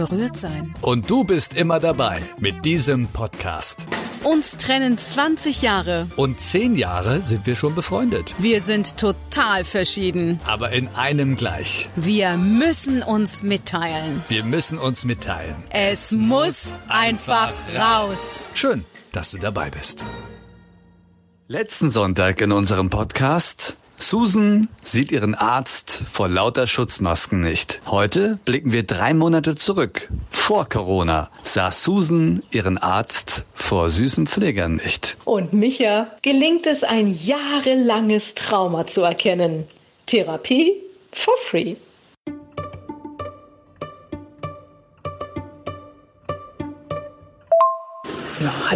berührt 0.00 0.36
sein. 0.36 0.74
Und 0.80 1.10
du 1.10 1.24
bist 1.24 1.54
immer 1.54 1.78
dabei 1.78 2.22
mit 2.38 2.64
diesem 2.64 3.06
Podcast. 3.08 3.86
Uns 4.24 4.56
trennen 4.56 4.96
20 4.96 5.60
Jahre. 5.62 6.08
Und 6.16 6.40
10 6.40 6.74
Jahre 6.74 7.20
sind 7.20 7.46
wir 7.46 7.54
schon 7.54 7.74
befreundet. 7.74 8.34
Wir 8.38 8.62
sind 8.62 8.96
total 8.96 9.64
verschieden. 9.64 10.40
Aber 10.46 10.72
in 10.72 10.88
einem 10.88 11.36
gleich. 11.36 11.88
Wir 11.96 12.36
müssen 12.36 13.02
uns 13.02 13.42
mitteilen. 13.42 14.22
Wir 14.28 14.44
müssen 14.44 14.78
uns 14.78 15.04
mitteilen. 15.04 15.56
Es 15.70 16.12
muss 16.12 16.74
einfach 16.88 17.52
raus. 17.78 18.48
Schön, 18.54 18.84
dass 19.12 19.30
du 19.30 19.38
dabei 19.38 19.70
bist. 19.70 20.06
Letzten 21.46 21.90
Sonntag 21.90 22.40
in 22.40 22.52
unserem 22.52 22.90
Podcast 22.90 23.76
Susan 24.02 24.68
sieht 24.82 25.12
ihren 25.12 25.34
Arzt 25.34 26.04
vor 26.10 26.28
lauter 26.28 26.66
Schutzmasken 26.66 27.40
nicht. 27.40 27.80
Heute 27.86 28.38
blicken 28.44 28.72
wir 28.72 28.82
drei 28.82 29.12
Monate 29.12 29.56
zurück. 29.56 30.08
Vor 30.30 30.68
Corona 30.68 31.30
sah 31.42 31.70
Susan 31.70 32.42
ihren 32.50 32.78
Arzt 32.78 33.44
vor 33.54 33.90
süßen 33.90 34.26
Pflegern 34.26 34.76
nicht. 34.76 35.18
Und 35.26 35.52
Micha 35.52 36.08
gelingt 36.22 36.66
es, 36.66 36.82
ein 36.82 37.12
jahrelanges 37.12 38.34
Trauma 38.34 38.86
zu 38.86 39.02
erkennen. 39.02 39.66
Therapie 40.06 40.72
for 41.12 41.34
free. 41.44 41.76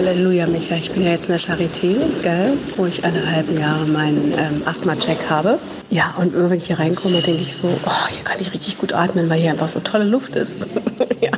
Halleluja, 0.05 0.47
Micha. 0.47 0.77
Ich 0.77 0.91
bin 0.91 1.03
ja 1.03 1.13
jetzt 1.13 1.31
in 1.31 1.33
der 1.33 1.41
Charité, 1.41 1.97
gell, 2.23 2.59
wo 2.77 2.85
ich 2.85 3.03
alle 3.07 3.25
halben 3.31 3.59
Jahre 3.59 3.87
meinen 3.87 4.35
ähm, 4.37 4.61
Asthma-Check 4.67 5.31
habe. 5.31 5.59
Ja, 5.89 6.15
und 6.19 6.35
immer 6.35 6.51
wenn 6.51 6.59
ich 6.59 6.67
hier 6.67 6.79
reinkomme, 6.79 7.23
denke 7.23 7.41
ich 7.41 7.57
so, 7.57 7.69
oh, 7.69 8.09
hier 8.11 8.23
kann 8.23 8.39
ich 8.39 8.53
richtig 8.53 8.77
gut 8.77 8.93
atmen, 8.93 9.31
weil 9.31 9.41
hier 9.41 9.51
einfach 9.51 9.69
so 9.69 9.81
tolle 9.81 10.05
Luft 10.05 10.37
ist. 10.37 10.61
ja, 11.23 11.31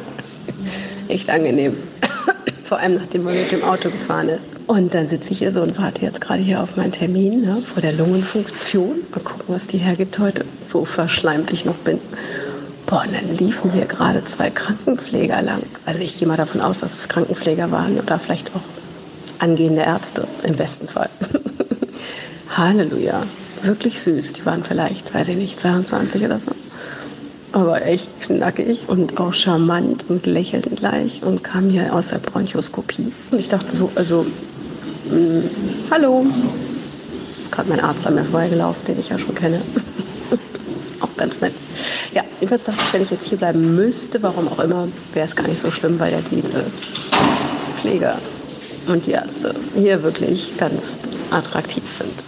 echt 1.07 1.31
angenehm. 1.31 1.77
Vor 2.65 2.81
allem, 2.81 2.97
nachdem 2.97 3.23
man 3.23 3.35
mit 3.37 3.53
dem 3.53 3.63
Auto 3.63 3.89
gefahren 3.89 4.29
ist. 4.31 4.49
Und 4.67 4.95
dann 4.95 5.07
sitze 5.07 5.31
ich 5.31 5.39
hier 5.39 5.53
so 5.53 5.63
und 5.63 5.79
warte 5.79 6.03
jetzt 6.03 6.21
gerade 6.21 6.43
hier 6.43 6.61
auf 6.61 6.75
meinen 6.75 6.91
Termin 6.91 7.43
ne, 7.43 7.63
vor 7.65 7.81
der 7.81 7.93
Lungenfunktion. 7.93 8.97
Mal 9.13 9.21
gucken, 9.21 9.45
was 9.47 9.69
die 9.69 9.79
hergibt 9.79 10.19
heute. 10.19 10.45
So 10.61 10.85
verschleimt 10.85 11.53
ich 11.53 11.65
noch 11.67 11.77
bin. 11.77 12.01
Boah, 12.87 13.03
und 13.05 13.15
dann 13.15 13.37
liefen 13.37 13.73
hier 13.73 13.87
gerade 13.87 14.21
zwei 14.21 14.49
Krankenpfleger 14.49 15.43
lang. 15.43 15.63
Also 15.85 16.03
ich 16.03 16.17
gehe 16.17 16.29
mal 16.29 16.37
davon 16.37 16.61
aus, 16.61 16.81
dass 16.81 16.97
es 16.97 17.09
Krankenpfleger 17.09 17.73
waren 17.73 17.99
oder 17.99 18.19
vielleicht 18.21 18.55
auch 18.55 18.61
angehende 19.41 19.83
Ärzte 19.83 20.29
im 20.45 20.55
besten 20.55 20.87
Fall. 20.87 21.11
Halleluja. 22.57 23.23
Wirklich 23.63 24.01
süß. 24.01 24.35
Die 24.35 24.47
waren 24.47 24.63
vielleicht, 24.63 25.13
weiß 25.13 25.31
ich 25.31 25.37
nicht, 25.37 25.59
22 25.59 26.25
oder 26.25 26.39
so. 26.39 26.53
Aber 27.53 27.85
echt 27.85 28.21
knackig 28.21 28.89
und 28.89 29.19
auch 29.19 29.33
charmant 29.33 30.05
und 30.09 30.27
lächelten 30.27 30.77
gleich 30.77 31.23
und 31.25 31.43
kamen 31.43 31.71
hier 31.71 31.93
aus 31.93 32.09
der 32.09 32.19
Bronchoskopie. 32.19 33.13
Und 33.33 33.41
ich 33.41 33.49
dachte 33.49 33.75
so, 33.75 33.91
also, 33.97 34.27
mh, 35.11 35.43
hallo. 35.91 36.25
Ist 37.37 37.51
gerade 37.51 37.69
mein 37.69 37.81
Arzt 37.81 38.07
an 38.07 38.15
mir 38.15 38.25
vorbeigelaufen, 38.25 38.85
den 38.85 39.01
ich 39.01 39.09
ja 39.09 39.19
schon 39.19 39.35
kenne. 39.35 39.61
Ganz 41.17 41.41
nett. 41.41 41.55
Ja, 42.13 42.23
jedenfalls 42.41 42.65
dachte 42.65 42.81
ich, 42.81 42.93
wenn 42.93 43.03
ich 43.03 43.11
jetzt 43.11 43.29
hier 43.29 43.39
bleiben 43.39 43.75
müsste, 43.75 44.23
warum 44.23 44.49
auch 44.49 44.59
immer, 44.59 44.89
wäre 45.13 45.27
es 45.27 45.37
gar 45.37 45.49
nicht 45.49 45.61
so 45.61 45.71
schlimm, 45.71 45.99
weil 45.99 46.13
ja 46.13 46.21
diese 46.21 46.65
Pfleger 47.81 48.19
und 48.87 49.07
die 49.07 49.13
Ärzte 49.13 49.55
hier 49.75 50.03
wirklich 50.03 50.57
ganz 50.59 50.99
attraktiv 51.31 51.91
sind. 51.91 52.25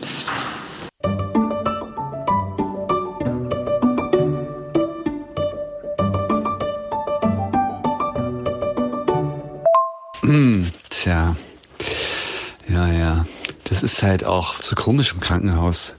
Psst. 0.00 0.32
Hm, 10.22 10.70
tja. 10.88 11.36
Ja, 12.68 12.88
ja. 12.88 13.26
Das 13.64 13.82
ist 13.82 14.02
halt 14.02 14.24
auch 14.24 14.62
so 14.62 14.74
komisch 14.74 15.12
im 15.12 15.20
Krankenhaus. 15.20 15.94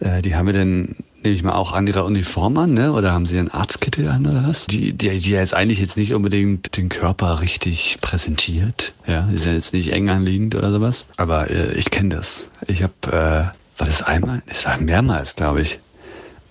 Äh, 0.00 0.22
die 0.22 0.34
haben 0.34 0.46
wir 0.46 0.52
dann, 0.52 0.96
nehme 1.22 1.34
ich 1.34 1.42
mal, 1.42 1.54
auch 1.54 1.72
an 1.72 1.86
ihrer 1.86 2.04
Uniform 2.04 2.56
an, 2.58 2.74
ne? 2.74 2.92
Oder 2.92 3.12
haben 3.12 3.26
sie 3.26 3.38
einen 3.38 3.50
Arztkittel 3.50 4.08
an 4.08 4.26
oder 4.26 4.44
was? 4.46 4.66
Die, 4.66 4.92
die, 4.92 5.18
die 5.18 5.30
jetzt 5.30 5.54
eigentlich 5.54 5.80
jetzt 5.80 5.96
nicht 5.96 6.14
unbedingt 6.14 6.76
den 6.76 6.88
Körper 6.88 7.40
richtig 7.40 7.98
präsentiert. 8.00 8.94
Ja, 9.06 9.28
ist 9.32 9.46
ja 9.46 9.52
jetzt 9.52 9.72
nicht 9.72 9.92
eng 9.92 10.08
anliegend 10.08 10.54
oder 10.54 10.70
sowas. 10.72 11.06
Aber 11.16 11.50
äh, 11.50 11.72
ich 11.74 11.90
kenne 11.90 12.10
das. 12.10 12.48
Ich 12.66 12.82
habe, 12.82 12.92
äh, 13.06 13.10
war 13.10 13.86
das 13.86 14.02
einmal? 14.02 14.42
Es 14.46 14.64
war 14.66 14.78
mehrmals, 14.78 15.36
glaube 15.36 15.62
ich. 15.62 15.80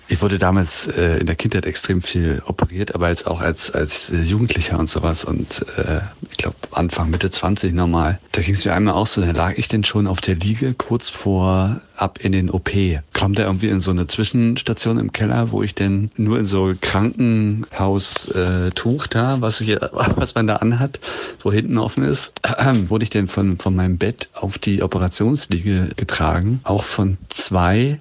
Ich 0.09 0.21
wurde 0.21 0.37
damals 0.37 0.87
äh, 0.87 1.17
in 1.19 1.25
der 1.25 1.35
Kindheit 1.35 1.65
extrem 1.65 2.01
viel 2.01 2.41
operiert, 2.45 2.95
aber 2.95 3.09
jetzt 3.09 3.27
auch 3.27 3.41
als, 3.41 3.71
als 3.71 4.11
äh, 4.11 4.21
Jugendlicher 4.21 4.79
und 4.79 4.89
sowas 4.89 5.25
und 5.25 5.65
äh, 5.77 5.99
ich 6.31 6.37
glaube 6.37 6.55
Anfang, 6.71 7.09
Mitte 7.09 7.29
20 7.29 7.73
normal. 7.73 8.19
Da 8.31 8.41
ging 8.41 8.53
es 8.53 8.63
mir 8.63 8.73
einmal 8.73 8.93
auch 8.93 9.07
so, 9.07 9.21
da 9.21 9.31
lag 9.31 9.57
ich 9.57 9.67
denn 9.67 9.83
schon 9.83 10.07
auf 10.07 10.21
der 10.21 10.35
Liege 10.35 10.73
kurz 10.73 11.09
vor 11.09 11.81
ab 11.97 12.19
in 12.21 12.31
den 12.31 12.49
OP. 12.49 12.69
Kommt 13.13 13.39
er 13.39 13.45
irgendwie 13.45 13.67
in 13.67 13.79
so 13.79 13.91
eine 13.91 14.05
Zwischenstation 14.05 14.97
im 14.97 15.11
Keller, 15.11 15.51
wo 15.51 15.61
ich 15.61 15.75
denn 15.75 16.11
nur 16.15 16.39
in 16.39 16.45
so 16.45 16.73
Krankenhaus 16.79 18.27
äh, 18.29 18.71
da, 19.09 19.41
was, 19.41 19.59
ich, 19.61 19.77
was 19.91 20.35
man 20.35 20.47
da 20.47 20.57
anhat, 20.57 20.99
wo 21.41 21.51
hinten 21.51 21.77
offen 21.77 22.03
ist, 22.03 22.33
äh, 22.43 22.73
wurde 22.89 23.03
ich 23.03 23.09
denn 23.09 23.27
von, 23.27 23.59
von 23.59 23.75
meinem 23.75 23.97
Bett 23.97 24.29
auf 24.33 24.57
die 24.57 24.83
Operationsliege 24.83 25.89
getragen. 25.97 26.61
Auch 26.63 26.83
von 26.83 27.17
zwei 27.29 27.99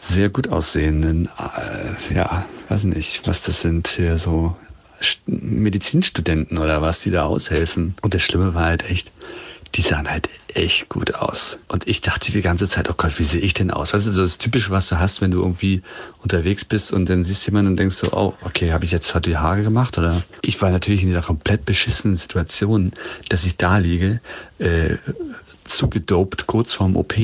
sehr 0.00 0.30
gut 0.30 0.48
aussehenden, 0.48 1.28
äh, 1.38 2.14
ja, 2.14 2.46
weiß 2.70 2.84
nicht, 2.84 3.26
was 3.26 3.42
das 3.42 3.60
sind 3.60 3.86
hier 3.86 4.16
so 4.16 4.56
Medizinstudenten 5.26 6.56
oder 6.56 6.80
was, 6.80 7.02
die 7.02 7.10
da 7.10 7.24
aushelfen. 7.24 7.94
Und 8.00 8.14
das 8.14 8.22
Schlimme 8.22 8.54
war 8.54 8.64
halt 8.64 8.88
echt, 8.88 9.12
die 9.74 9.82
sahen 9.82 10.10
halt 10.10 10.30
echt 10.48 10.88
gut 10.88 11.14
aus. 11.16 11.60
Und 11.68 11.86
ich 11.86 12.00
dachte 12.00 12.32
die 12.32 12.40
ganze 12.40 12.66
Zeit, 12.66 12.88
oh 12.88 12.94
Gott, 12.96 13.18
wie 13.18 13.24
sehe 13.24 13.42
ich 13.42 13.52
denn 13.52 13.70
aus? 13.70 13.92
Weißt 13.92 14.06
du, 14.06 14.12
so 14.12 14.22
das 14.22 14.38
Typische, 14.38 14.70
was 14.70 14.88
du 14.88 14.98
hast, 14.98 15.20
wenn 15.20 15.32
du 15.32 15.40
irgendwie 15.40 15.82
unterwegs 16.22 16.64
bist 16.64 16.94
und 16.94 17.10
dann 17.10 17.22
siehst 17.22 17.46
jemanden 17.46 17.72
und 17.72 17.76
denkst 17.76 17.96
so, 17.96 18.10
oh, 18.12 18.32
okay, 18.42 18.72
habe 18.72 18.86
ich 18.86 18.92
jetzt 18.92 19.14
heute 19.14 19.28
die 19.28 19.36
Haare 19.36 19.62
gemacht? 19.62 19.98
Oder 19.98 20.22
ich 20.40 20.60
war 20.62 20.70
natürlich 20.70 21.02
in 21.02 21.08
dieser 21.08 21.22
komplett 21.22 21.66
beschissenen 21.66 22.16
Situation, 22.16 22.92
dass 23.28 23.44
ich 23.44 23.58
da 23.58 23.76
liege, 23.76 24.20
äh, 24.58 24.96
zugedopt, 25.64 26.46
kurz 26.46 26.72
vorm 26.72 26.96
OP, 26.96 27.14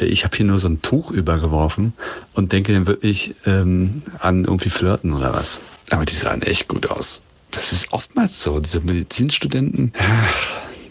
ich 0.00 0.24
habe 0.24 0.36
hier 0.36 0.46
nur 0.46 0.58
so 0.58 0.68
ein 0.68 0.82
Tuch 0.82 1.10
übergeworfen 1.10 1.92
und 2.34 2.52
denke 2.52 2.72
dann 2.72 2.86
wirklich 2.86 3.34
ähm, 3.46 4.02
an 4.18 4.44
irgendwie 4.44 4.70
Flirten 4.70 5.12
oder 5.12 5.32
was. 5.32 5.60
Aber 5.90 6.04
die 6.04 6.14
sahen 6.14 6.42
echt 6.42 6.68
gut 6.68 6.90
aus. 6.90 7.22
Das 7.50 7.72
ist 7.72 7.92
oftmals 7.92 8.42
so, 8.42 8.60
diese 8.60 8.80
Medizinstudenten. 8.80 9.92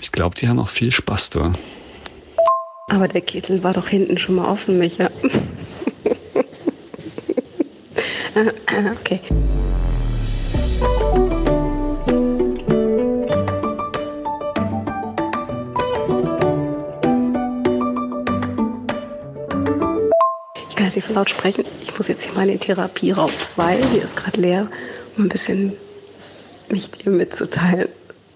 Ich 0.01 0.11
glaube, 0.11 0.35
die 0.35 0.47
haben 0.47 0.59
auch 0.59 0.69
viel 0.69 0.91
Spaß 0.91 1.29
da. 1.31 1.53
Aber 2.89 3.07
der 3.07 3.21
Kittel 3.21 3.63
war 3.63 3.73
doch 3.73 3.87
hinten 3.87 4.17
schon 4.17 4.35
mal 4.35 4.47
offen, 4.47 4.77
Micha. 4.77 5.09
okay. 8.99 9.19
Ich 20.75 20.77
kann 20.77 20.87
jetzt 20.87 20.95
nicht 20.95 21.07
so 21.07 21.13
laut 21.13 21.29
sprechen. 21.29 21.63
Ich 21.81 21.95
muss 21.97 22.09
jetzt 22.09 22.25
hier 22.25 22.33
mal 22.33 22.41
in 22.41 22.49
den 22.49 22.59
Therapieraum 22.59 23.31
2. 23.39 23.77
Hier 23.93 24.03
ist 24.03 24.17
gerade 24.17 24.41
leer, 24.41 24.67
um 25.15 25.23
ein 25.23 25.29
bisschen 25.29 25.71
mich 26.67 26.91
dir 26.91 27.11
mitzuteilen. 27.11 27.87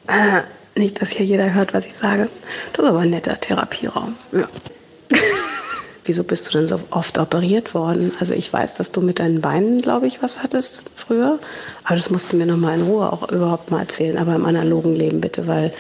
Äh, 0.08 0.44
Nicht, 0.80 1.02
dass 1.02 1.10
hier 1.10 1.26
jeder 1.26 1.54
hört, 1.54 1.74
was 1.74 1.86
ich 1.86 1.94
sage. 1.94 2.30
Das 2.72 2.86
ist 2.86 2.90
aber 2.90 3.00
ein 3.00 3.10
netter 3.10 3.38
Therapieraum. 3.38 4.16
Ja. 4.32 4.48
Wieso 6.06 6.24
bist 6.24 6.48
du 6.48 6.60
denn 6.60 6.68
so 6.68 6.80
oft 6.92 7.18
operiert 7.18 7.74
worden? 7.74 8.14
Also 8.22 8.34
ich 8.36 8.54
weiß, 8.54 8.76
dass 8.76 8.94
du 8.94 9.02
mit 9.02 9.20
deinen 9.20 9.42
Beinen, 9.42 9.82
glaube 9.82 10.08
ich, 10.08 10.24
was 10.24 10.42
hattest 10.42 10.92
früher. 10.96 11.40
Aber 11.84 11.96
das 11.96 12.10
musst 12.10 12.32
du 12.32 12.38
mir 12.38 12.46
noch 12.46 12.56
mal 12.56 12.76
in 12.76 12.84
Ruhe 12.84 13.12
auch 13.12 13.30
überhaupt 13.30 13.70
mal 13.70 13.82
erzählen. 13.82 14.18
Aber 14.18 14.34
im 14.34 14.46
analogen 14.46 14.96
Leben 14.96 15.20
bitte, 15.20 15.46
weil 15.46 15.74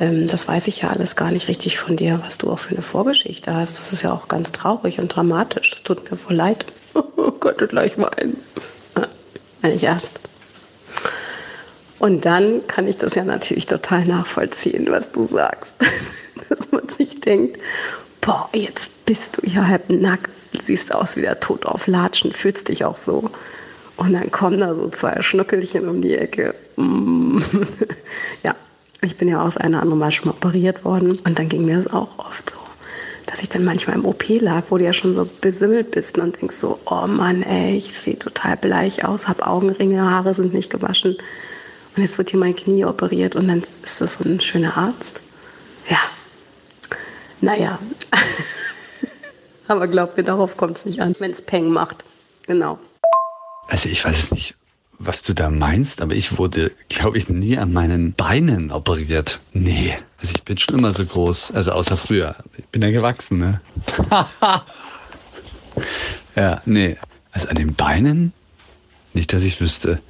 ähm, 0.00 0.26
das 0.28 0.48
weiß 0.48 0.68
ich 0.68 0.82
ja 0.82 0.90
alles 0.90 1.16
gar 1.16 1.30
nicht 1.30 1.48
richtig 1.48 1.78
von 1.78 1.96
dir, 1.96 2.20
was 2.24 2.38
du 2.38 2.50
auch 2.50 2.58
für 2.58 2.70
eine 2.70 2.82
Vorgeschichte 2.82 3.54
hast. 3.54 3.78
Das 3.78 3.92
ist 3.92 4.02
ja 4.02 4.12
auch 4.12 4.28
ganz 4.28 4.52
traurig 4.52 4.98
und 4.98 5.08
dramatisch. 5.08 5.70
Das 5.70 5.82
tut 5.82 6.10
mir 6.10 6.16
voll 6.16 6.36
leid. 6.36 6.66
Oh 7.16 7.30
Gott, 7.30 7.66
gleich 7.68 7.96
weinen. 7.96 8.36
Ja, 8.96 9.06
Wenn 9.62 9.74
ich 9.74 9.88
Arzt. 9.88 10.20
Und 11.98 12.24
dann 12.24 12.66
kann 12.66 12.88
ich 12.88 12.98
das 12.98 13.14
ja 13.14 13.24
natürlich 13.24 13.66
total 13.66 14.04
nachvollziehen, 14.04 14.88
was 14.90 15.12
du 15.12 15.22
sagst. 15.22 15.74
Dass 16.48 16.72
man 16.72 16.88
sich 16.88 17.20
denkt, 17.20 17.60
boah, 18.20 18.48
jetzt 18.52 19.06
bist 19.06 19.38
du 19.38 19.48
hier 19.48 19.68
halb 19.68 19.88
nackt, 19.88 20.30
siehst 20.64 20.92
aus 20.92 21.16
wie 21.16 21.20
der 21.20 21.38
Tod 21.38 21.64
auf 21.64 21.86
Latschen, 21.86 22.32
fühlst 22.32 22.68
dich 22.68 22.84
auch 22.84 22.96
so. 22.96 23.30
Und 23.96 24.14
dann 24.14 24.32
kommen 24.32 24.58
da 24.58 24.74
so 24.74 24.88
zwei 24.88 25.22
Schnuckelchen 25.22 25.88
um 25.88 26.02
die 26.02 26.16
Ecke. 26.16 26.54
Mm. 26.76 27.38
ja, 28.42 28.56
ich 29.02 29.16
bin 29.16 29.28
ja 29.28 29.42
aus 29.42 29.56
einer 29.56 29.82
anderen 29.82 29.98
Mal 29.98 30.10
schon 30.10 30.28
mal 30.28 30.36
operiert 30.36 30.84
worden. 30.84 31.18
Und 31.24 31.38
dann 31.38 31.48
ging 31.48 31.64
mir 31.64 31.76
das 31.76 31.88
auch 31.88 32.18
oft 32.18 32.50
so, 32.50 32.58
dass 33.26 33.42
ich 33.42 33.48
dann 33.48 33.64
manchmal 33.64 33.96
im 33.96 34.04
OP 34.04 34.28
lag, 34.40 34.64
wo 34.70 34.78
du 34.78 34.84
ja 34.84 34.92
schon 34.92 35.12
so 35.12 35.28
besimmelt 35.40 35.90
bist 35.90 36.18
und 36.18 36.40
denkst 36.40 36.56
so, 36.56 36.78
oh 36.86 37.06
Mann, 37.06 37.42
ey, 37.42 37.76
ich 37.76 37.92
sehe 37.92 38.18
total 38.18 38.56
bleich 38.56 39.04
aus, 39.04 39.28
habe 39.28 39.46
Augenringe, 39.46 40.02
Haare 40.02 40.34
sind 40.34 40.54
nicht 40.54 40.70
gewaschen. 40.70 41.16
Und 41.96 42.02
jetzt 42.02 42.16
wird 42.16 42.30
hier 42.30 42.40
mein 42.40 42.56
Knie 42.56 42.84
operiert 42.84 43.36
und 43.36 43.48
dann 43.48 43.60
ist 43.60 44.00
das 44.00 44.14
so 44.14 44.24
ein 44.24 44.40
schöner 44.40 44.76
Arzt. 44.76 45.20
Ja, 45.90 45.98
naja. 47.42 47.78
Aber 49.68 49.88
glaub 49.88 50.16
mir, 50.16 50.22
darauf 50.22 50.56
kommt 50.56 50.76
es 50.76 50.86
nicht 50.86 51.00
an, 51.00 51.14
wenn 51.18 51.32
es 51.32 51.42
Peng 51.42 51.70
macht. 51.70 52.04
Genau. 52.46 52.78
Also 53.68 53.88
ich 53.88 54.04
weiß 54.04 54.18
es 54.18 54.32
nicht, 54.32 54.54
was 55.04 55.22
du 55.22 55.34
da 55.34 55.50
meinst, 55.50 56.00
aber 56.00 56.14
ich 56.14 56.38
wurde, 56.38 56.72
glaube 56.88 57.18
ich, 57.18 57.28
nie 57.28 57.58
an 57.58 57.72
meinen 57.72 58.12
Beinen 58.12 58.70
operiert. 58.70 59.40
Nee. 59.52 59.96
Also 60.18 60.34
ich 60.36 60.42
bin 60.44 60.58
schon 60.58 60.78
immer 60.78 60.92
so 60.92 61.04
groß, 61.04 61.52
also 61.52 61.72
außer 61.72 61.96
früher. 61.96 62.36
Ich 62.56 62.66
bin 62.66 62.82
ja 62.82 62.90
gewachsen, 62.90 63.38
ne? 63.38 63.60
ja, 66.36 66.62
nee. 66.64 66.96
Also 67.32 67.48
an 67.48 67.56
den 67.56 67.74
Beinen? 67.74 68.32
Nicht, 69.14 69.32
dass 69.32 69.42
ich 69.42 69.60
wüsste. 69.60 70.00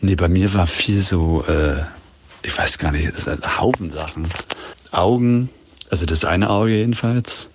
Nee, 0.00 0.14
bei 0.14 0.28
mir 0.28 0.52
war 0.54 0.66
viel 0.66 1.02
so, 1.02 1.44
äh, 1.48 1.82
ich 2.46 2.56
weiß 2.56 2.78
gar 2.78 2.92
nicht, 2.92 3.06
es 3.06 3.24
sind 3.24 3.42
ein 3.42 3.58
Haufen 3.58 3.90
Sachen. 3.90 4.28
Augen, 4.92 5.50
also 5.90 6.06
das 6.06 6.24
eine 6.24 6.48
Auge 6.48 6.76
jedenfalls, 6.76 7.50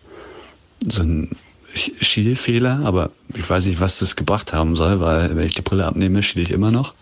so 0.88 1.04
ein 1.04 1.30
Schielfehler, 1.74 2.82
aber 2.84 3.12
ich 3.34 3.50
weiß 3.50 3.66
nicht, 3.66 3.80
was 3.80 4.00
das 4.00 4.18
gebracht 4.18 4.52
haben 4.52 4.76
soll, 4.76 5.00
weil 5.00 5.36
wenn 5.36 5.46
ich 5.46 5.54
die 5.54 5.62
Brille 5.62 5.86
abnehme, 5.86 6.22
schiele 6.22 6.44
ich 6.44 6.52
immer 6.52 6.72
noch. 6.72 6.94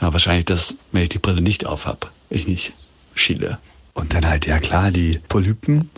Aber 0.00 0.14
wahrscheinlich 0.14 0.46
das, 0.46 0.76
wenn 0.90 1.04
ich 1.04 1.10
die 1.10 1.20
Brille 1.20 1.40
nicht 1.40 1.66
auf 1.66 1.86
habe, 1.86 2.08
ich 2.30 2.48
nicht 2.48 2.72
schiele. 3.14 3.58
Und 3.92 4.12
dann 4.12 4.26
halt, 4.26 4.46
ja 4.46 4.58
klar, 4.58 4.90
die 4.90 5.20
Polypen 5.28 5.88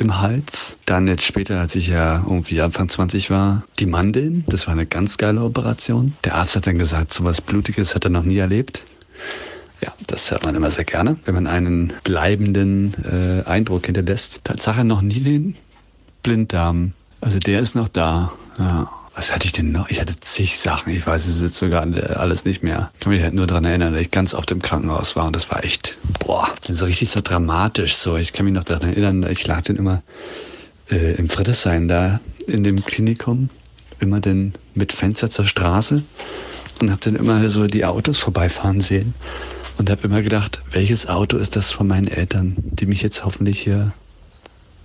im 0.00 0.20
Hals. 0.20 0.76
Dann 0.84 1.06
jetzt 1.06 1.24
später, 1.24 1.60
als 1.60 1.76
ich 1.76 1.86
ja 1.86 2.24
irgendwie 2.26 2.60
Anfang 2.60 2.88
20 2.88 3.30
war, 3.30 3.62
die 3.78 3.86
Mandeln. 3.86 4.44
Das 4.48 4.66
war 4.66 4.72
eine 4.72 4.84
ganz 4.84 5.16
geile 5.16 5.42
Operation. 5.42 6.16
Der 6.24 6.34
Arzt 6.34 6.56
hat 6.56 6.66
dann 6.66 6.78
gesagt, 6.78 7.12
so 7.14 7.24
was 7.24 7.40
Blutiges 7.40 7.94
hat 7.94 8.04
er 8.04 8.10
noch 8.10 8.24
nie 8.24 8.38
erlebt. 8.38 8.84
Ja, 9.80 9.92
das 10.06 10.30
hört 10.30 10.44
man 10.44 10.54
immer 10.54 10.70
sehr 10.70 10.84
gerne, 10.84 11.16
wenn 11.24 11.34
man 11.34 11.46
einen 11.46 11.92
bleibenden 12.04 12.94
äh, 13.04 13.48
Eindruck 13.48 13.86
hinterlässt. 13.86 14.40
Tatsache 14.44 14.84
noch 14.84 15.02
nie 15.02 15.20
den 15.20 15.56
Blinddarm. 16.22 16.92
Also 17.20 17.38
der 17.38 17.60
ist 17.60 17.74
noch 17.74 17.88
da. 17.88 18.32
Ja. 18.58 18.90
Was 19.14 19.34
hatte 19.34 19.46
ich 19.46 19.52
denn 19.52 19.72
noch? 19.72 19.88
Ich 19.88 19.98
hatte 19.98 20.14
zig 20.20 20.58
Sachen. 20.58 20.92
Ich 20.92 21.06
weiß 21.06 21.26
es 21.26 21.40
jetzt 21.40 21.56
sogar 21.56 21.86
alles 22.16 22.44
nicht 22.44 22.62
mehr. 22.62 22.90
Ich 22.94 23.00
kann 23.00 23.12
mich 23.12 23.22
halt 23.22 23.32
nur 23.32 23.46
daran 23.46 23.64
erinnern, 23.64 23.94
dass 23.94 24.02
ich 24.02 24.10
ganz 24.10 24.34
oft 24.34 24.50
im 24.50 24.60
Krankenhaus 24.60 25.16
war 25.16 25.26
und 25.26 25.34
das 25.34 25.50
war 25.50 25.64
echt, 25.64 25.96
boah, 26.20 26.48
so 26.68 26.84
richtig 26.84 27.08
so 27.08 27.22
dramatisch. 27.22 27.94
So, 27.94 28.16
ich 28.16 28.34
kann 28.34 28.44
mich 28.44 28.54
noch 28.54 28.64
daran 28.64 28.90
erinnern, 28.90 29.26
ich 29.30 29.46
lag 29.46 29.62
dann 29.62 29.76
immer 29.76 30.02
äh, 30.90 31.14
im 31.14 31.30
Friedrichshain 31.30 31.88
da 31.88 32.20
in 32.46 32.62
dem 32.62 32.84
Klinikum, 32.84 33.48
immer 34.00 34.20
dann 34.20 34.52
mit 34.74 34.92
Fenster 34.92 35.30
zur 35.30 35.46
Straße 35.46 36.02
und 36.82 36.90
habe 36.90 37.00
dann 37.02 37.16
immer 37.16 37.48
so 37.48 37.66
die 37.66 37.86
Autos 37.86 38.18
vorbeifahren 38.18 38.82
sehen 38.82 39.14
und 39.78 39.90
habe 39.90 40.02
immer 40.02 40.22
gedacht, 40.22 40.62
welches 40.70 41.08
Auto 41.08 41.36
ist 41.36 41.56
das 41.56 41.72
von 41.72 41.86
meinen 41.86 42.08
Eltern, 42.08 42.56
die 42.58 42.86
mich 42.86 43.02
jetzt 43.02 43.24
hoffentlich 43.24 43.60
hier 43.60 43.92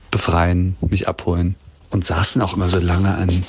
befreien, 0.10 0.76
mich 0.82 1.08
abholen 1.08 1.56
und 1.90 2.06
saßen 2.06 2.42
auch 2.42 2.54
immer 2.54 2.68
so 2.68 2.80
lange 2.80 3.14
an 3.14 3.44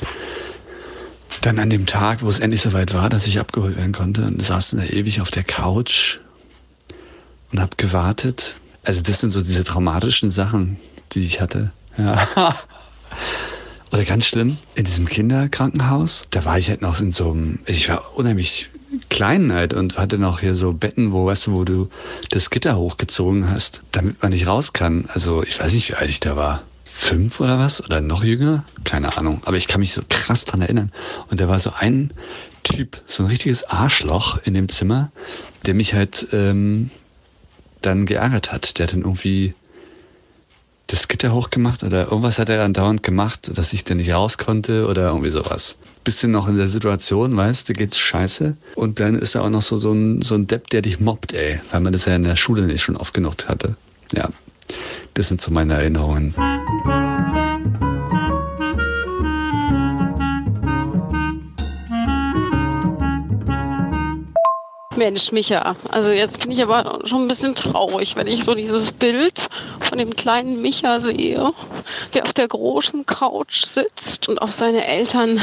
dann 1.40 1.58
an 1.58 1.70
dem 1.70 1.86
Tag, 1.86 2.22
wo 2.22 2.28
es 2.28 2.40
endlich 2.40 2.62
soweit 2.62 2.94
war, 2.94 3.08
dass 3.08 3.26
ich 3.26 3.40
abgeholt 3.40 3.76
werden 3.76 3.92
konnte, 3.92 4.22
und 4.24 4.42
saß 4.42 4.72
da 4.72 4.84
ewig 4.84 5.20
auf 5.20 5.30
der 5.30 5.44
Couch 5.44 6.18
und 7.50 7.60
habe 7.60 7.76
gewartet. 7.76 8.56
Also 8.84 9.02
das 9.02 9.20
sind 9.20 9.30
so 9.30 9.40
diese 9.42 9.64
traumatischen 9.64 10.30
Sachen, 10.30 10.76
die 11.12 11.20
ich 11.20 11.40
hatte. 11.40 11.72
Ja. 11.98 12.28
Oder 13.92 14.04
ganz 14.04 14.24
schlimm, 14.24 14.56
in 14.74 14.84
diesem 14.84 15.06
Kinderkrankenhaus, 15.06 16.26
da 16.30 16.44
war 16.44 16.58
ich 16.58 16.70
halt 16.70 16.80
noch 16.80 17.00
in 17.00 17.10
so 17.10 17.30
einem, 17.30 17.58
ich 17.66 17.88
war 17.90 18.16
unheimlich 18.16 18.70
klein 19.12 19.52
halt 19.52 19.74
und 19.74 19.98
hatte 19.98 20.18
noch 20.18 20.40
hier 20.40 20.54
so 20.54 20.72
Betten, 20.72 21.12
wo, 21.12 21.26
weißt 21.26 21.48
du, 21.48 21.52
wo 21.52 21.64
du 21.64 21.88
das 22.30 22.48
Gitter 22.48 22.76
hochgezogen 22.76 23.50
hast, 23.50 23.82
damit 23.92 24.22
man 24.22 24.32
nicht 24.32 24.46
raus 24.46 24.72
kann. 24.72 25.08
Also 25.12 25.42
ich 25.42 25.60
weiß 25.60 25.74
nicht, 25.74 25.90
wie 25.90 25.94
alt 25.94 26.08
ich 26.08 26.18
da 26.18 26.34
war 26.34 26.62
fünf 26.84 27.40
oder 27.40 27.58
was 27.58 27.84
oder 27.84 28.00
noch 28.00 28.24
jünger, 28.24 28.64
keine 28.84 29.16
Ahnung. 29.16 29.42
Aber 29.44 29.58
ich 29.58 29.68
kann 29.68 29.80
mich 29.80 29.92
so 29.92 30.02
krass 30.08 30.46
dran 30.46 30.62
erinnern. 30.62 30.92
Und 31.30 31.40
da 31.40 31.48
war 31.48 31.58
so 31.58 31.72
ein 31.78 32.12
Typ, 32.62 33.00
so 33.06 33.22
ein 33.22 33.28
richtiges 33.28 33.64
Arschloch 33.64 34.38
in 34.44 34.54
dem 34.54 34.68
Zimmer, 34.68 35.12
der 35.66 35.74
mich 35.74 35.94
halt 35.94 36.28
ähm, 36.32 36.90
dann 37.82 38.06
geärgert 38.06 38.50
hat. 38.50 38.78
Der 38.78 38.86
hat 38.86 38.94
dann 38.94 39.02
irgendwie 39.02 39.54
das 40.92 41.08
Gitter 41.08 41.32
hochgemacht 41.32 41.84
oder 41.84 42.04
irgendwas 42.04 42.38
hat 42.38 42.50
er 42.50 42.62
andauernd 42.62 43.02
gemacht, 43.02 43.50
dass 43.56 43.72
ich 43.72 43.82
dann 43.84 43.96
nicht 43.96 44.12
raus 44.12 44.36
konnte 44.36 44.86
oder 44.86 45.08
irgendwie 45.08 45.30
sowas. 45.30 45.78
Bisschen 46.04 46.30
noch 46.30 46.48
in 46.48 46.58
der 46.58 46.68
Situation, 46.68 47.34
weißt 47.34 47.68
du, 47.68 47.72
geht's 47.72 47.96
scheiße. 47.98 48.56
Und 48.74 49.00
dann 49.00 49.14
ist 49.14 49.34
er 49.34 49.42
auch 49.42 49.48
noch 49.48 49.62
so, 49.62 49.78
so, 49.78 49.92
ein, 49.92 50.20
so 50.20 50.34
ein 50.34 50.46
Depp, 50.46 50.68
der 50.68 50.82
dich 50.82 51.00
mobbt, 51.00 51.32
ey, 51.32 51.60
weil 51.70 51.80
man 51.80 51.94
das 51.94 52.04
ja 52.04 52.14
in 52.14 52.24
der 52.24 52.36
Schule 52.36 52.62
nicht 52.62 52.82
schon 52.82 52.98
oft 52.98 53.14
genug 53.14 53.48
hatte. 53.48 53.76
Ja, 54.12 54.28
das 55.14 55.28
sind 55.28 55.40
so 55.40 55.50
meine 55.50 55.74
Erinnerungen. 55.74 56.34
Mensch, 64.96 65.32
Micha, 65.32 65.76
also 65.90 66.10
jetzt 66.10 66.40
bin 66.40 66.50
ich 66.50 66.62
aber 66.62 67.00
schon 67.04 67.22
ein 67.22 67.28
bisschen 67.28 67.54
traurig, 67.54 68.14
wenn 68.16 68.26
ich 68.26 68.44
so 68.44 68.54
dieses 68.54 68.92
Bild 68.92 69.48
von 69.80 69.98
dem 69.98 70.14
kleinen 70.14 70.60
Micha 70.60 71.00
sehe, 71.00 71.52
der 72.12 72.22
auf 72.24 72.32
der 72.34 72.48
großen 72.48 73.06
Couch 73.06 73.64
sitzt 73.64 74.28
und 74.28 74.40
auf 74.40 74.52
seine 74.52 74.86
Eltern 74.86 75.40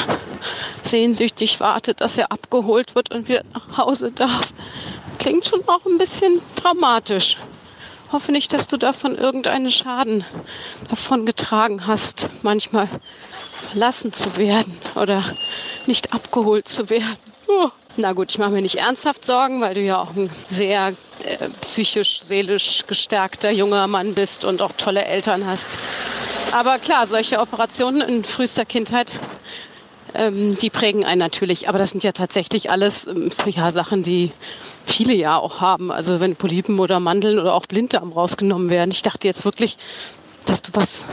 sehnsüchtig 0.84 1.60
wartet, 1.60 2.02
dass 2.02 2.18
er 2.18 2.32
abgeholt 2.32 2.96
wird 2.96 3.12
und 3.12 3.28
wieder 3.28 3.44
nach 3.54 3.78
Hause 3.78 4.12
darf. 4.12 4.54
Klingt 5.18 5.46
schon 5.46 5.68
auch 5.68 5.86
ein 5.86 5.98
bisschen 5.98 6.42
dramatisch 6.56 7.38
hoffe 8.12 8.32
nicht, 8.32 8.54
dass 8.54 8.68
du 8.68 8.78
davon 8.78 9.16
irgendeinen 9.16 9.72
Schaden 9.72 10.24
davon 10.90 11.26
getragen 11.26 11.86
hast, 11.86 12.28
manchmal 12.42 12.90
verlassen 13.70 14.14
zu 14.14 14.38
werden 14.38 14.78
oder 14.96 15.24
nicht 15.86 16.14
abgeholt 16.14 16.68
zu 16.68 16.90
werden. 16.90 17.18
Oh. 17.48 17.70
Na 18.00 18.14
gut, 18.14 18.32
ich 18.32 18.38
mache 18.38 18.52
mir 18.52 18.62
nicht 18.62 18.76
ernsthaft 18.76 19.26
Sorgen, 19.26 19.60
weil 19.60 19.74
du 19.74 19.82
ja 19.82 20.02
auch 20.02 20.16
ein 20.16 20.30
sehr 20.46 20.94
äh, 21.26 21.50
psychisch, 21.60 22.22
seelisch 22.22 22.86
gestärkter 22.88 23.52
junger 23.52 23.88
Mann 23.88 24.14
bist 24.14 24.46
und 24.46 24.62
auch 24.62 24.72
tolle 24.72 25.04
Eltern 25.04 25.46
hast. 25.46 25.78
Aber 26.54 26.80
klar, 26.80 27.08
solche 27.08 27.42
Operationen 27.42 28.00
in 28.00 28.24
frühester 28.24 28.64
Kindheit, 28.64 29.20
ähm, 30.14 30.58
die 30.62 30.70
prägen 30.70 31.04
einen 31.04 31.20
natürlich. 31.20 31.68
Aber 31.68 31.78
das 31.78 31.90
sind 31.90 32.06
ja 32.06 32.14
tatsächlich 32.14 32.72
alles 32.72 33.06
ähm, 33.06 33.32
ja, 33.48 33.70
Sachen, 33.70 34.02
die 34.02 34.32
viele 34.86 35.14
ja 35.14 35.38
auch 35.38 35.60
haben. 35.60 35.92
Also 35.92 36.22
wenn 36.22 36.38
Polypen 36.38 36.80
oder 36.80 37.02
Mandeln 37.02 37.38
oder 37.38 37.54
auch 37.54 37.66
Blinddarm 37.66 38.14
rausgenommen 38.14 38.70
werden. 38.70 38.92
Ich 38.92 39.02
dachte 39.02 39.28
jetzt 39.28 39.44
wirklich, 39.44 39.76
dass 40.46 40.62
du 40.62 40.72
was 40.74 41.06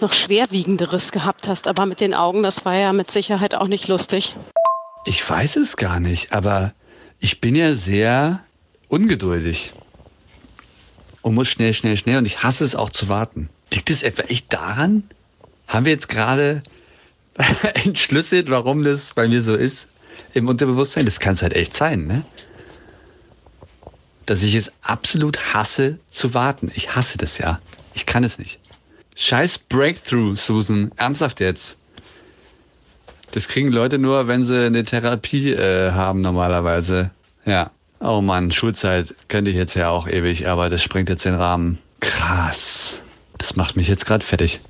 noch 0.00 0.14
schwerwiegenderes 0.14 1.12
gehabt 1.12 1.46
hast. 1.46 1.68
Aber 1.68 1.86
mit 1.86 2.00
den 2.00 2.12
Augen, 2.12 2.42
das 2.42 2.64
war 2.64 2.74
ja 2.74 2.92
mit 2.92 3.12
Sicherheit 3.12 3.54
auch 3.54 3.68
nicht 3.68 3.86
lustig. 3.86 4.34
Ich 5.04 5.28
weiß 5.28 5.56
es 5.56 5.76
gar 5.76 6.00
nicht, 6.00 6.32
aber 6.32 6.74
ich 7.18 7.40
bin 7.40 7.54
ja 7.54 7.74
sehr 7.74 8.40
ungeduldig 8.88 9.72
und 11.22 11.34
muss 11.34 11.48
schnell, 11.48 11.74
schnell, 11.74 11.96
schnell 11.96 12.18
und 12.18 12.26
ich 12.26 12.42
hasse 12.42 12.64
es 12.64 12.74
auch 12.74 12.90
zu 12.90 13.08
warten. 13.08 13.48
Liegt 13.72 13.90
es 13.90 14.02
etwa 14.02 14.22
echt 14.22 14.52
daran? 14.52 15.04
Haben 15.66 15.84
wir 15.84 15.92
jetzt 15.92 16.08
gerade 16.08 16.62
entschlüsselt, 17.84 18.50
warum 18.50 18.82
das 18.82 19.14
bei 19.14 19.28
mir 19.28 19.42
so 19.42 19.54
ist 19.54 19.88
im 20.34 20.48
Unterbewusstsein? 20.48 21.04
Das 21.04 21.20
kann 21.20 21.34
es 21.34 21.42
halt 21.42 21.54
echt 21.54 21.74
sein, 21.74 22.06
ne? 22.06 22.24
dass 24.30 24.44
ich 24.44 24.54
es 24.54 24.70
absolut 24.82 25.54
hasse 25.54 25.98
zu 26.08 26.34
warten. 26.34 26.70
Ich 26.76 26.94
hasse 26.94 27.18
das 27.18 27.38
ja. 27.38 27.60
Ich 27.94 28.06
kann 28.06 28.22
es 28.22 28.38
nicht. 28.38 28.60
Scheiß 29.16 29.58
Breakthrough, 29.58 30.36
Susan. 30.36 30.92
Ernsthaft 30.94 31.40
jetzt. 31.40 31.78
Das 33.32 33.46
kriegen 33.46 33.68
Leute 33.68 33.98
nur, 33.98 34.26
wenn 34.26 34.42
sie 34.42 34.66
eine 34.66 34.82
Therapie 34.82 35.52
äh, 35.52 35.92
haben 35.92 36.20
normalerweise. 36.20 37.10
Ja. 37.44 37.70
Oh 38.00 38.20
Mann, 38.20 38.50
Schulzeit 38.50 39.14
könnte 39.28 39.50
ich 39.50 39.56
jetzt 39.56 39.74
ja 39.74 39.90
auch 39.90 40.08
ewig, 40.08 40.48
aber 40.48 40.70
das 40.70 40.82
sprengt 40.82 41.08
jetzt 41.10 41.24
den 41.24 41.34
Rahmen. 41.34 41.78
Krass. 42.00 43.02
Das 43.38 43.56
macht 43.56 43.76
mich 43.76 43.88
jetzt 43.88 44.06
gerade 44.06 44.24
fertig. 44.24 44.60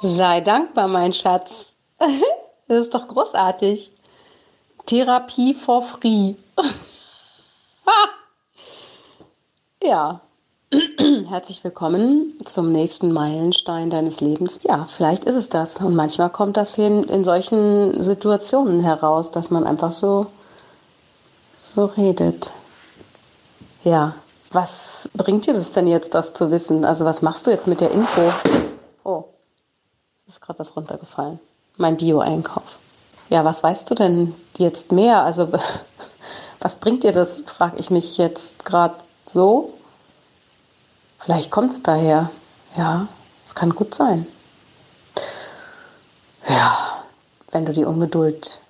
Sei 0.00 0.40
dankbar, 0.40 0.88
mein 0.88 1.12
Schatz. 1.12 1.76
Das 2.66 2.78
ist 2.78 2.94
doch 2.94 3.08
großartig. 3.08 3.92
Therapie 4.86 5.52
for 5.52 5.82
free. 5.82 6.32
ja. 9.84 10.20
Herzlich 11.28 11.62
willkommen 11.62 12.32
zum 12.46 12.72
nächsten 12.72 13.12
Meilenstein 13.12 13.90
deines 13.90 14.20
Lebens. 14.20 14.60
Ja, 14.64 14.86
vielleicht 14.86 15.24
ist 15.24 15.34
es 15.34 15.50
das. 15.50 15.76
Und 15.76 15.94
manchmal 15.94 16.30
kommt 16.30 16.56
das 16.56 16.78
in, 16.78 17.04
in 17.04 17.22
solchen 17.22 18.02
Situationen 18.02 18.82
heraus, 18.82 19.30
dass 19.30 19.50
man 19.50 19.64
einfach 19.66 19.92
so, 19.92 20.26
so 21.52 21.84
redet. 21.84 22.50
Ja, 23.84 24.14
was 24.52 25.10
bringt 25.14 25.46
dir 25.46 25.52
das 25.52 25.72
denn 25.72 25.86
jetzt, 25.86 26.14
das 26.14 26.32
zu 26.32 26.50
wissen? 26.50 26.84
Also 26.86 27.04
was 27.04 27.20
machst 27.20 27.46
du 27.46 27.50
jetzt 27.50 27.66
mit 27.66 27.82
der 27.82 27.90
Info? 27.90 28.32
Oh, 29.04 29.24
ist 30.26 30.40
gerade 30.40 30.58
was 30.58 30.74
runtergefallen. 30.76 31.38
Mein 31.76 31.98
Bio-Einkauf. 31.98 32.78
Ja, 33.28 33.44
was 33.44 33.62
weißt 33.62 33.90
du 33.90 33.94
denn 33.94 34.34
jetzt 34.56 34.92
mehr? 34.92 35.24
Also 35.24 35.50
was 36.60 36.76
bringt 36.76 37.04
dir 37.04 37.12
das, 37.12 37.40
frage 37.40 37.76
ich 37.78 37.90
mich 37.90 38.16
jetzt 38.16 38.64
gerade 38.64 38.94
so. 39.24 39.74
Vielleicht 41.18 41.50
kommt 41.50 41.72
es 41.72 41.82
daher. 41.82 42.30
Ja, 42.76 43.08
es 43.44 43.54
kann 43.54 43.70
gut 43.70 43.94
sein. 43.94 44.26
Ja, 46.48 47.02
wenn 47.50 47.64
du 47.64 47.72
die 47.72 47.84
Ungeduld 47.84 48.60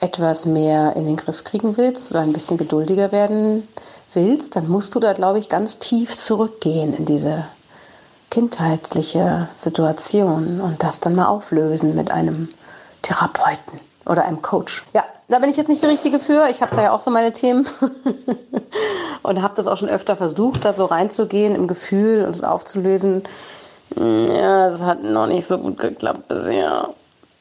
etwas 0.00 0.46
mehr 0.46 0.94
in 0.96 1.06
den 1.06 1.16
Griff 1.16 1.44
kriegen 1.44 1.76
willst 1.76 2.10
oder 2.10 2.20
ein 2.20 2.32
bisschen 2.32 2.58
geduldiger 2.58 3.10
werden 3.10 3.66
willst, 4.12 4.56
dann 4.56 4.68
musst 4.68 4.94
du 4.94 5.00
da, 5.00 5.12
glaube 5.12 5.38
ich, 5.38 5.48
ganz 5.48 5.78
tief 5.78 6.16
zurückgehen 6.16 6.94
in 6.94 7.04
diese 7.04 7.46
kindheitliche 8.30 9.48
Situation 9.54 10.60
und 10.60 10.82
das 10.82 11.00
dann 11.00 11.14
mal 11.14 11.26
auflösen 11.26 11.96
mit 11.96 12.10
einem 12.10 12.48
Therapeuten 13.02 13.80
oder 14.06 14.24
einem 14.24 14.42
Coach. 14.42 14.84
Ja, 14.94 15.04
da 15.28 15.38
bin 15.38 15.50
ich 15.50 15.56
jetzt 15.56 15.68
nicht 15.68 15.82
die 15.82 15.86
Richtige 15.86 16.18
für. 16.18 16.48
Ich 16.48 16.62
habe 16.62 16.74
da 16.74 16.82
ja 16.82 16.92
auch 16.92 17.00
so 17.00 17.10
meine 17.10 17.32
Themen 17.32 17.66
und 19.22 19.42
habe 19.42 19.54
das 19.54 19.66
auch 19.66 19.76
schon 19.76 19.88
öfter 19.88 20.16
versucht, 20.16 20.64
da 20.64 20.72
so 20.72 20.86
reinzugehen 20.86 21.54
im 21.54 21.68
Gefühl 21.68 22.24
und 22.24 22.30
es 22.30 22.42
aufzulösen. 22.42 23.22
Ja, 23.96 24.66
es 24.66 24.82
hat 24.82 25.02
noch 25.02 25.26
nicht 25.26 25.46
so 25.46 25.58
gut 25.58 25.78
geklappt 25.78 26.28
bisher. 26.28 26.90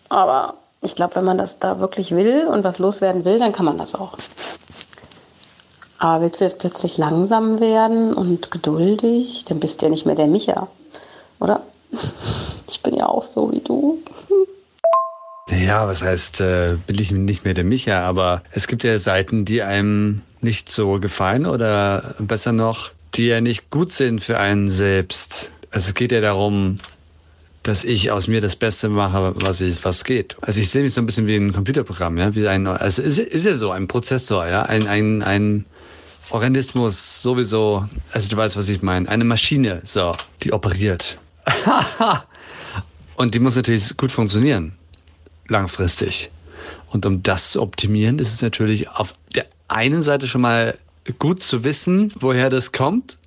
Aber 0.09 0.55
ich 0.81 0.95
glaube, 0.95 1.15
wenn 1.15 1.25
man 1.25 1.37
das 1.37 1.59
da 1.59 1.79
wirklich 1.79 2.11
will 2.11 2.47
und 2.47 2.63
was 2.63 2.79
loswerden 2.79 3.25
will, 3.25 3.39
dann 3.39 3.51
kann 3.51 3.65
man 3.65 3.77
das 3.77 3.95
auch. 3.95 4.17
Aber 5.99 6.21
willst 6.21 6.39
du 6.39 6.45
jetzt 6.45 6.59
plötzlich 6.59 6.97
langsam 6.97 7.59
werden 7.59 8.13
und 8.13 8.51
geduldig, 8.51 9.45
dann 9.45 9.59
bist 9.59 9.81
du 9.81 9.87
ja 9.87 9.89
nicht 9.89 10.05
mehr 10.05 10.15
der 10.15 10.27
Micha, 10.27 10.67
oder? 11.39 11.61
Ich 12.69 12.83
bin 12.83 12.95
ja 12.95 13.07
auch 13.07 13.23
so 13.23 13.49
wie 13.53 13.61
du. 13.61 13.99
Ja, 15.57 15.87
was 15.87 16.03
heißt, 16.03 16.41
äh, 16.41 16.77
bin 16.85 16.99
ich 16.99 17.11
nicht 17.11 17.43
mehr 17.43 17.53
der 17.53 17.63
Micha, 17.63 18.01
aber 18.01 18.43
es 18.51 18.67
gibt 18.67 18.83
ja 18.83 18.97
Seiten, 18.99 19.43
die 19.43 19.63
einem 19.63 20.21
nicht 20.41 20.71
so 20.71 20.99
gefallen 20.99 21.45
oder 21.45 22.15
besser 22.19 22.51
noch, 22.51 22.91
die 23.15 23.27
ja 23.27 23.41
nicht 23.41 23.69
gut 23.71 23.91
sind 23.91 24.21
für 24.21 24.39
einen 24.39 24.69
selbst. 24.69 25.51
Also 25.71 25.89
es 25.89 25.93
geht 25.95 26.11
ja 26.11 26.21
darum, 26.21 26.77
dass 27.63 27.83
ich 27.83 28.11
aus 28.11 28.27
mir 28.27 28.39
das 28.39 28.55
Beste 28.55 28.87
mache, 28.87 29.33
was 29.35 29.59
ich, 29.61 29.83
was 29.83 30.03
geht. 30.03 30.37
Also 30.41 30.59
ich 30.59 30.69
sehe 30.69 30.83
mich 30.83 30.93
so 30.93 31.01
ein 31.01 31.05
bisschen 31.05 31.27
wie 31.27 31.35
ein 31.35 31.51
Computerprogramm, 31.51 32.17
ja, 32.17 32.35
wie 32.35 32.47
ein, 32.47 32.67
also 32.67 33.01
ist, 33.01 33.17
ist 33.17 33.45
ja 33.45 33.53
so 33.55 33.71
ein 33.71 33.87
Prozessor, 33.87 34.47
ja, 34.47 34.63
ein, 34.63 34.87
ein, 34.87 35.23
ein 35.23 35.65
Organismus 36.29 37.23
sowieso, 37.23 37.87
also 38.11 38.29
du 38.29 38.37
weißt, 38.37 38.55
was 38.57 38.69
ich 38.69 38.81
meine, 38.81 39.09
eine 39.09 39.23
Maschine, 39.23 39.81
so, 39.83 40.15
die 40.43 40.53
operiert. 40.53 41.17
Und 43.15 43.33
die 43.33 43.39
muss 43.39 43.55
natürlich 43.55 43.97
gut 43.97 44.11
funktionieren, 44.11 44.73
langfristig. 45.49 46.31
Und 46.89 47.05
um 47.05 47.23
das 47.23 47.51
zu 47.51 47.61
optimieren, 47.61 48.19
ist 48.19 48.33
es 48.33 48.41
natürlich 48.41 48.89
auf 48.89 49.13
der 49.35 49.45
einen 49.67 50.01
Seite 50.01 50.27
schon 50.27 50.41
mal 50.41 50.77
gut 51.19 51.41
zu 51.41 51.63
wissen, 51.63 52.13
woher 52.19 52.49
das 52.49 52.71
kommt 52.71 53.17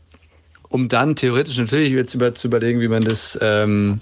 um 0.70 0.88
dann 0.88 1.16
theoretisch 1.16 1.58
natürlich 1.58 1.92
jetzt 1.92 2.14
über, 2.14 2.34
zu 2.34 2.48
überlegen, 2.48 2.80
wie 2.80 2.88
man 2.88 3.02
das 3.02 3.38
ähm, 3.42 4.00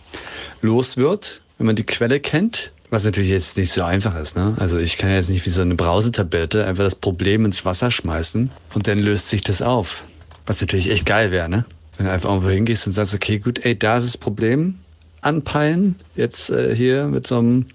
los 0.60 0.96
wird, 0.96 1.42
wenn 1.56 1.66
man 1.66 1.76
die 1.76 1.84
Quelle 1.84 2.20
kennt. 2.20 2.72
Was 2.90 3.04
natürlich 3.04 3.30
jetzt 3.30 3.56
nicht 3.56 3.72
so 3.72 3.82
einfach 3.82 4.14
ist. 4.18 4.36
Ne? 4.36 4.54
Also 4.58 4.78
ich 4.78 4.96
kann 4.96 5.10
jetzt 5.10 5.28
nicht 5.28 5.44
wie 5.44 5.50
so 5.50 5.62
eine 5.62 5.74
Brausetablette 5.74 6.64
einfach 6.64 6.84
das 6.84 6.94
Problem 6.94 7.44
ins 7.44 7.64
Wasser 7.64 7.90
schmeißen 7.90 8.50
und 8.74 8.86
dann 8.86 8.98
löst 8.98 9.28
sich 9.28 9.42
das 9.42 9.60
auf. 9.60 10.04
Was 10.46 10.60
natürlich 10.60 10.90
echt 10.90 11.04
geil 11.04 11.30
wäre, 11.30 11.48
ne? 11.48 11.66
Wenn 11.96 12.06
du 12.06 12.12
einfach 12.12 12.30
irgendwo 12.30 12.48
hingehst 12.48 12.86
und 12.86 12.92
sagst, 12.92 13.12
okay, 13.12 13.38
gut, 13.38 13.64
ey, 13.64 13.76
da 13.76 13.98
ist 13.98 14.06
das 14.06 14.16
Problem, 14.16 14.78
anpeilen, 15.20 15.96
jetzt 16.16 16.50
äh, 16.50 16.74
hier 16.74 17.06
mit 17.06 17.26
so 17.26 17.38
einem 17.38 17.66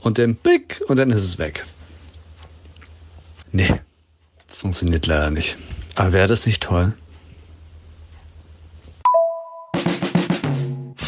und 0.00 0.18
dann 0.18 0.34
Big 0.34 0.80
und 0.88 0.98
dann 0.98 1.10
ist 1.10 1.22
es 1.24 1.38
weg. 1.38 1.64
Nee, 3.52 3.80
funktioniert 4.46 5.06
leider 5.06 5.30
nicht. 5.30 5.56
Aber 5.94 6.12
wäre 6.12 6.28
das 6.28 6.46
nicht 6.46 6.62
toll? 6.62 6.94